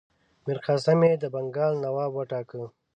[0.45, 2.61] میرقاسم یې د بنګال نواب وټاکه.